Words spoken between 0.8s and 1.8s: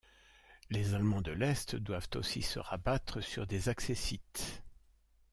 Allemands de l'Est